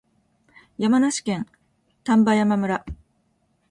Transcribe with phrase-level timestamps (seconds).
[0.79, 1.45] 山梨県
[2.05, 2.83] 丹波山村